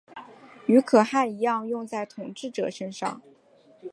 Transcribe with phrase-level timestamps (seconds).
[0.65, 3.21] 与可汗一样用在统治者身上。